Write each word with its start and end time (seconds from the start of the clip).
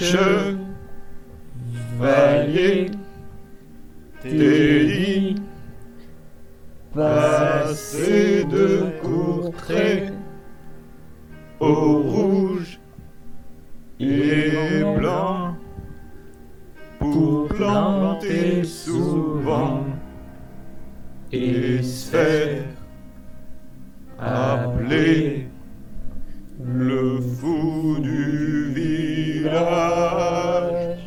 Chevalier 0.00 0.56
Teddy 4.22 5.34
Passé 6.94 8.44
de 8.44 8.98
courts 9.02 9.52
traits 9.58 10.14
Au 11.60 11.98
rouge 11.98 12.80
et 14.00 14.82
blanc 14.96 15.54
Pour 16.98 17.48
planter 17.48 18.64
souvent 18.64 19.84
Et 21.30 21.82
se 21.82 22.10
faire 22.10 22.64
appeler 24.18 25.49
village. 29.42 30.98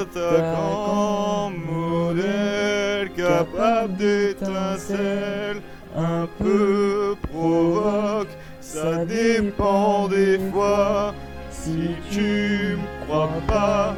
Attaquant, 0.00 1.50
modèle 1.50 3.10
capable 3.16 3.96
d'étincelles, 3.96 5.60
un 5.96 6.26
peu 6.38 7.16
provoque, 7.30 8.28
ça 8.60 9.04
dépend 9.04 10.08
des 10.08 10.38
fois. 10.52 11.14
Si 11.50 11.90
tu 12.10 12.76
me 12.76 12.86
crois 13.06 13.30
pas, 13.46 13.94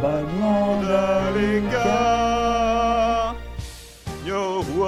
bah. 0.00 0.22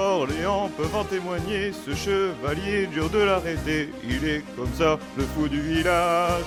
Orléans 0.01 0.69
peuvent 0.77 0.95
en 0.95 1.03
témoigner, 1.03 1.71
ce 1.71 1.93
chevalier 1.93 2.87
dur 2.87 3.09
de 3.09 3.19
l'arrêter, 3.19 3.89
il 4.03 4.27
est 4.27 4.43
comme 4.55 4.73
ça, 4.73 4.99
le 5.17 5.23
fou 5.23 5.47
du 5.47 5.61
village. 5.61 6.43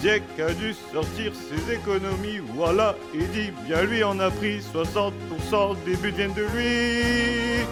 Dieck 0.00 0.22
a 0.38 0.52
dû 0.52 0.74
sortir 0.92 1.32
ses 1.34 1.74
économies, 1.74 2.40
voilà, 2.54 2.94
et 3.14 3.24
dit 3.24 3.50
bien 3.66 3.82
lui 3.82 4.04
en 4.04 4.20
a 4.20 4.30
pris 4.30 4.58
60% 4.58 5.76
des 5.86 5.96
buts 5.96 6.10
viennent 6.10 6.34
de 6.34 6.42
lui. 6.42 7.64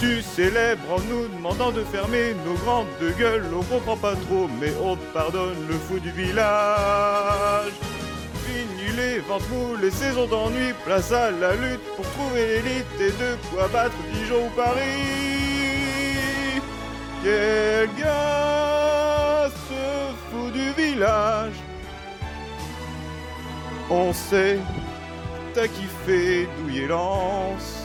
Tu 0.00 0.22
célèbres 0.22 0.92
en 0.92 1.00
nous 1.00 1.26
demandant 1.28 1.72
de 1.72 1.82
fermer 1.82 2.34
nos 2.46 2.54
grandes 2.54 2.86
de 3.00 3.10
gueule, 3.10 3.44
on 3.52 3.64
comprend 3.64 3.96
pas 3.96 4.14
trop, 4.14 4.48
mais 4.60 4.72
on 4.82 4.96
pardonne 5.12 5.66
le 5.68 5.74
fou 5.74 5.98
du 5.98 6.10
village. 6.12 7.57
Les 9.80 9.92
saisons 9.92 10.26
d'ennui, 10.26 10.72
place 10.84 11.12
à 11.12 11.30
la 11.30 11.54
lutte 11.54 11.84
pour 11.96 12.04
trouver 12.10 12.60
l'élite 12.60 13.00
et 13.00 13.12
de 13.12 13.36
quoi 13.48 13.68
battre 13.68 13.94
Dijon 14.12 14.46
ou 14.46 14.50
Paris. 14.50 16.60
Quel 17.22 17.88
gars, 17.96 19.48
ce 19.68 19.84
fou 20.30 20.50
du 20.50 20.72
village. 20.72 21.54
On 23.88 24.12
sait, 24.12 24.58
t'as 25.54 25.68
kiffé 25.68 26.48
douiller 26.58 26.88
lance. 26.88 27.84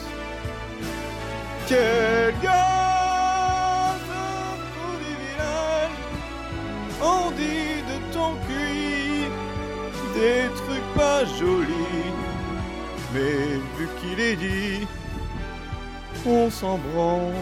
Quel 1.68 2.34
gars, 2.42 3.94
ce 4.08 4.24
fou 4.72 4.96
du 4.98 5.14
village. 5.24 5.98
On 7.00 7.30
dit 7.30 7.80
de 7.90 7.96
ton 8.12 8.34
QI 8.46 9.28
des 10.14 10.48
pas 11.14 11.24
jolis. 11.24 12.12
Mais 13.12 13.60
vu 13.76 13.88
qu'il 14.00 14.20
est 14.20 14.36
dit, 14.36 14.86
on 16.26 16.50
s'en 16.50 16.78
branle. 16.78 17.32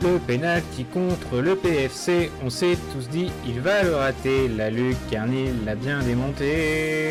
Le 0.00 0.18
penalty 0.18 0.84
contre 0.84 1.40
le 1.40 1.56
PFC, 1.56 2.30
on 2.44 2.50
s'est 2.50 2.78
tous 2.92 3.08
dit 3.08 3.32
il 3.46 3.60
va 3.60 3.82
le 3.82 3.96
rater. 3.96 4.48
La 4.48 4.70
lucarne 4.70 5.64
l'a 5.66 5.74
bien 5.74 6.00
démonté. 6.02 7.10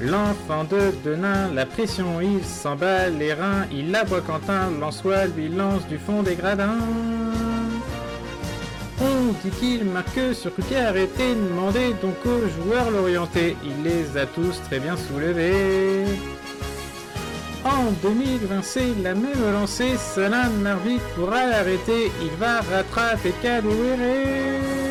L'enfant 0.00 0.64
de 0.64 0.92
Denain, 1.04 1.52
la 1.52 1.66
pression, 1.66 2.20
il 2.20 2.42
s'emballe 2.44 3.18
les 3.18 3.34
reins, 3.34 3.66
il 3.70 3.94
aboie 3.94 4.22
Quentin, 4.22 4.70
Lançois 4.80 5.26
lui 5.26 5.48
lance 5.48 5.86
du 5.88 5.98
fond 5.98 6.22
des 6.22 6.36
gradins. 6.36 6.78
On 9.30 9.48
dit 9.48 9.56
qu'il 9.60 9.84
marque 9.84 10.34
sur 10.34 10.52
coup 10.52 10.62
qui 10.62 10.74
a 10.74 10.88
arrêté, 10.88 11.36
demandez 11.36 11.94
donc 12.02 12.16
aux 12.26 12.48
joueurs 12.48 12.90
l'orienter, 12.90 13.56
il 13.62 13.84
les 13.84 14.18
a 14.18 14.26
tous 14.26 14.60
très 14.68 14.80
bien 14.80 14.96
soulevés. 14.96 16.04
En 17.64 17.92
2020, 18.02 18.62
c'est 18.62 18.94
la 19.04 19.14
même 19.14 19.52
lancée, 19.52 19.96
Salin 19.98 20.50
Narvik 20.62 21.00
pourra 21.14 21.46
l'arrêter, 21.46 22.10
il 22.20 22.36
va 22.40 22.60
rattraper 22.60 23.32
Cadouéré. 23.40 24.89